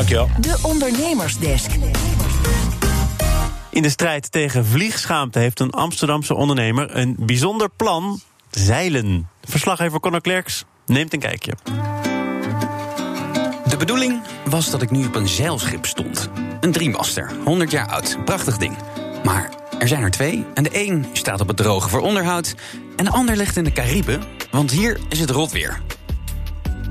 [0.00, 0.30] Dankjewel.
[0.40, 1.70] De Ondernemersdesk.
[3.70, 9.28] In de strijd tegen vliegschaamte heeft een Amsterdamse ondernemer een bijzonder plan: zeilen.
[9.44, 11.52] Verslaggever Conor Klerks neemt een kijkje.
[13.68, 16.30] De bedoeling was dat ik nu op een zeilschip stond.
[16.60, 18.76] Een driemaster, 100 jaar oud, prachtig ding.
[19.24, 22.54] Maar er zijn er twee en de een staat op het droge voor onderhoud...
[22.96, 25.80] en de ander ligt in de Cariben, want hier is het rot weer.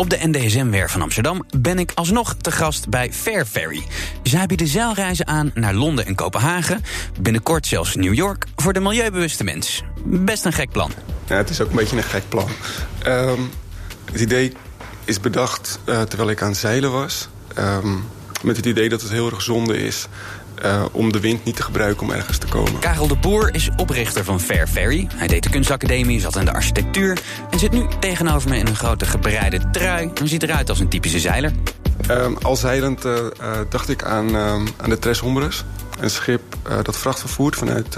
[0.00, 3.86] Op de NDSM-werf van Amsterdam ben ik alsnog te gast bij Fair Ferry.
[4.22, 6.82] Zij bieden zeilreizen aan naar Londen en Kopenhagen...
[7.20, 9.82] binnenkort zelfs New York voor de milieubewuste mens.
[10.04, 10.92] Best een gek plan.
[11.26, 12.48] Ja, het is ook een beetje een gek plan.
[13.02, 13.40] Ehm,
[14.12, 14.52] het idee
[15.04, 17.28] is bedacht uh, terwijl ik aan zeilen was.
[17.58, 18.04] Um,
[18.42, 20.06] met het idee dat het heel erg zonde is
[20.64, 22.78] uh, om de wind niet te gebruiken om ergens te komen.
[22.78, 25.08] Karel de Boer is oprichter van Fair Ferry.
[25.14, 27.18] Hij deed de kunstacademie, zat in de architectuur...
[27.50, 30.10] en zit nu tegenover me in een grote gebreide trui...
[30.14, 31.52] en ziet eruit als een typische zeiler.
[32.10, 33.22] Um, al zeilend uh, uh,
[33.68, 34.36] dacht ik aan,
[34.76, 35.64] aan de Tres Hombres.
[36.00, 37.92] Een schip dat vracht vervoert vanuit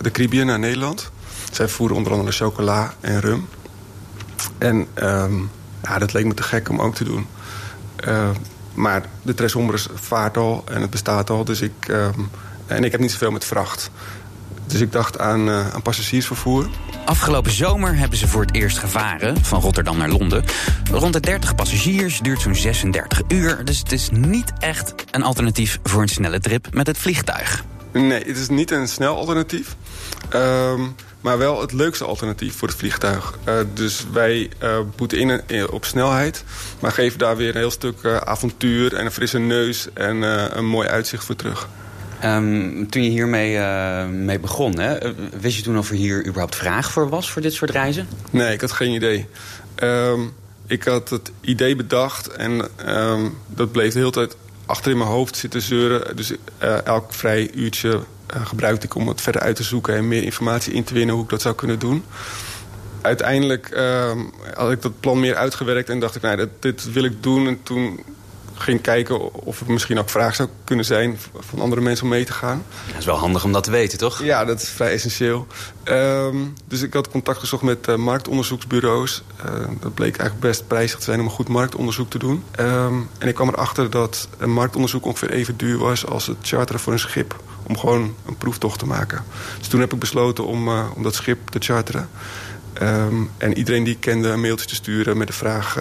[0.00, 1.10] de Caribbean naar Nederland.
[1.52, 3.48] Zij voeren onder andere chocola en rum.
[4.58, 5.50] En um,
[5.82, 7.26] ja, dat leek me te gek om ook te doen.
[8.08, 8.28] Uh,
[8.74, 11.44] maar de Tres Hombres vaart al en het bestaat al.
[11.44, 12.30] Dus ik, um,
[12.66, 13.90] en ik heb niet zoveel met vracht.
[14.66, 16.68] Dus ik dacht aan, uh, aan passagiersvervoer.
[17.04, 20.44] Afgelopen zomer hebben ze voor het eerst gevaren, van Rotterdam naar Londen.
[20.90, 23.64] Rond de 30 passagiers, duurt zo'n 36 uur.
[23.64, 27.64] Dus het is niet echt een alternatief voor een snelle trip met het vliegtuig.
[27.92, 29.76] Nee, het is niet een snel alternatief.
[30.34, 30.94] Um,
[31.24, 33.38] maar wel het leukste alternatief voor het vliegtuig.
[33.48, 36.44] Uh, dus wij uh, boeten in, in, op snelheid,
[36.80, 40.22] maar geven daar weer een heel stuk uh, avontuur en een frisse neus en
[40.58, 41.68] een mooi uitzicht voor terug.
[42.24, 43.58] Um, toen je hiermee
[44.06, 47.52] mee begon, hè, wist je toen of er hier überhaupt vraag voor was voor dit
[47.52, 48.08] soort reizen?
[48.30, 49.26] Nee, ik had geen idee.
[49.82, 50.32] Um,
[50.66, 55.10] ik had het idee bedacht en um, dat bleef de hele tijd achter in mijn
[55.10, 56.16] hoofd zitten zeuren.
[56.16, 56.32] Dus
[56.84, 59.94] elk vrij uurtje gebruikte ik om het verder uit te zoeken...
[59.94, 62.04] en meer informatie in te winnen hoe ik dat zou kunnen doen.
[63.00, 64.12] Uiteindelijk uh,
[64.54, 66.22] had ik dat plan meer uitgewerkt en dacht ik...
[66.22, 67.46] Nou, dit wil ik doen.
[67.46, 68.00] En toen
[68.54, 71.18] ging kijken of er misschien ook vraag zou kunnen zijn...
[71.38, 72.64] van andere mensen om mee te gaan.
[72.86, 74.22] Dat is wel handig om dat te weten, toch?
[74.22, 75.46] Ja, dat is vrij essentieel.
[75.84, 79.22] Um, dus ik had contact gezocht met uh, marktonderzoeksbureaus.
[79.44, 82.44] Uh, dat bleek eigenlijk best prijzig te zijn om een goed marktonderzoek te doen.
[82.60, 86.06] Um, en ik kwam erachter dat een marktonderzoek ongeveer even duur was...
[86.06, 87.36] als het charteren voor een schip
[87.66, 89.24] om gewoon een proeftocht te maken.
[89.58, 92.08] Dus toen heb ik besloten om, uh, om dat schip te charteren.
[92.82, 95.76] Um, en iedereen die ik kende een mailtje te sturen met de vraag...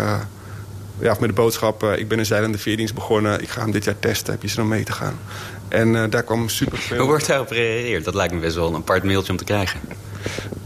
[1.00, 3.42] Ja, of met de boodschap, uh, ik ben een zeilende veerdienst begonnen...
[3.42, 5.20] ik ga hem dit jaar testen, heb je zin om mee te gaan?
[5.68, 6.98] En daar kwam super veel...
[6.98, 8.04] Hoe wordt daarop gereageerd?
[8.04, 9.80] Dat lijkt me best wel een apart mailtje om te krijgen.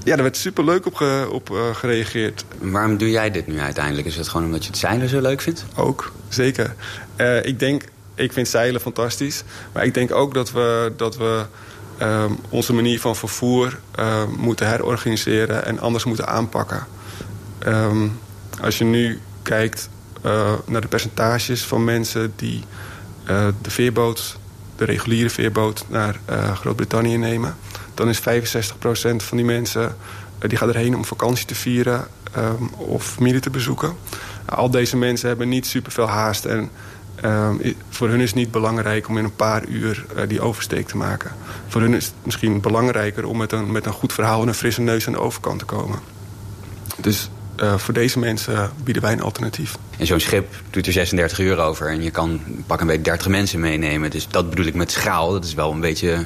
[0.04, 2.46] Ja, daar werd super leuk op, ge, op uh, gereageerd.
[2.60, 4.08] Waarom doe jij dit nu uiteindelijk?
[4.08, 5.66] Is het gewoon omdat je het zeilen zo leuk vindt?
[5.76, 6.76] Ook, zeker.
[7.42, 7.84] Ik denk,
[8.16, 9.44] ik vind zeilen fantastisch.
[9.74, 11.46] Maar ik denk ook dat we, dat we
[12.02, 16.88] um, onze manier van vervoer uh, moeten herorganiseren en anders moeten aanpakken.
[17.68, 18.20] Um,
[18.62, 19.90] als je nu kijkt
[20.66, 22.64] naar de percentages van mensen die
[23.30, 24.38] uh, de veerboot,
[24.76, 27.56] de reguliere veerboot, naar uh, Groot-Brittannië nemen,
[27.94, 28.24] dan is 65%
[29.18, 29.96] van die mensen
[30.40, 32.08] die gaat erheen om vakantie te vieren
[32.38, 33.96] um, of familie te bezoeken.
[34.46, 36.70] Al deze mensen hebben niet superveel haast en
[37.26, 40.98] Um, voor hun is het niet belangrijk om in een paar uur die oversteek te
[40.98, 41.32] maken.
[41.68, 44.54] Voor hun is het misschien belangrijker om met een, met een goed verhaal en een
[44.54, 46.00] frisse neus aan de overkant te komen.
[46.98, 47.30] Dus
[47.64, 49.78] uh, voor deze mensen bieden wij een alternatief.
[49.98, 53.28] En zo'n schip doet er 36 uur over en je kan pak een beetje 30
[53.28, 54.10] mensen meenemen.
[54.10, 55.32] Dus dat bedoel ik met schaal.
[55.32, 56.26] Dat is wel een beetje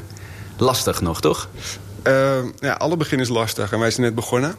[0.58, 1.50] lastig nog, toch?
[2.08, 4.56] Uh, ja, alle begin is lastig en wij zijn net begonnen.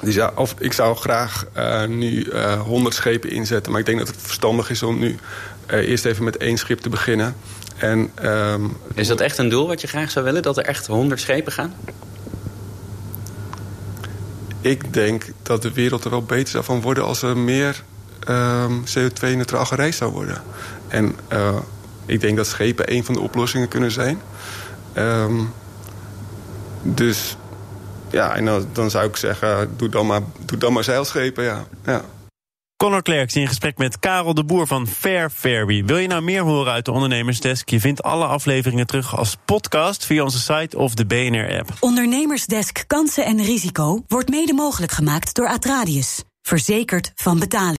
[0.00, 3.72] Dus ja, of, ik zou graag uh, nu uh, 100 schepen inzetten.
[3.72, 5.16] Maar ik denk dat het verstandig is om nu
[5.66, 7.34] eerst even met één schip te beginnen.
[7.76, 10.42] En, um, is dat echt een doel wat je graag zou willen?
[10.42, 11.74] Dat er echt 100 schepen gaan?
[14.62, 17.04] Ik denk dat de wereld er wel beter zou van worden...
[17.04, 17.82] als er meer
[18.28, 20.42] um, CO2-neutraal gereisd zou worden.
[20.88, 21.56] En uh,
[22.06, 24.20] ik denk dat schepen een van de oplossingen kunnen zijn.
[24.96, 25.52] Um,
[26.82, 27.36] dus
[28.10, 31.64] ja, en dan, dan, zou ik zeggen, doe dan maar, doe dan maar zeilschepen, ja.
[31.84, 32.04] ja.
[32.82, 35.84] Conor Klerks in gesprek met Karel de Boer van Fair Ferry.
[35.84, 37.68] Wil je nou meer horen uit de Ondernemersdesk?
[37.68, 41.68] Je vindt alle afleveringen terug als podcast via onze site of de BNR-app.
[41.80, 46.22] Ondernemersdesk Kansen en Risico wordt mede mogelijk gemaakt door Atradius.
[46.42, 47.70] Verzekerd van betaling.